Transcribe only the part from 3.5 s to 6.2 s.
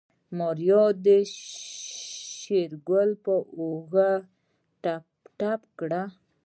اوږه ټپي کړه.